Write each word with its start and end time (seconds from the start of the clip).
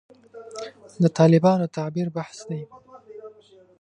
د 1.01 1.03
طالبانو 1.17 1.63
د 1.69 1.73
تعبیر 1.77 2.07
بحث 2.17 2.37
دی. 2.49 2.61